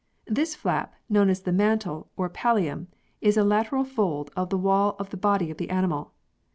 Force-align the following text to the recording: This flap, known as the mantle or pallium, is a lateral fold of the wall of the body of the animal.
This 0.25 0.55
flap, 0.55 0.95
known 1.09 1.29
as 1.29 1.41
the 1.41 1.51
mantle 1.51 2.09
or 2.17 2.27
pallium, 2.27 2.87
is 3.21 3.37
a 3.37 3.43
lateral 3.43 3.83
fold 3.83 4.31
of 4.35 4.49
the 4.49 4.57
wall 4.57 4.95
of 4.97 5.11
the 5.11 5.15
body 5.15 5.51
of 5.51 5.57
the 5.57 5.69
animal. 5.69 6.11